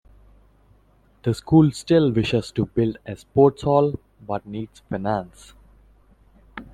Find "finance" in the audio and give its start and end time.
4.89-5.53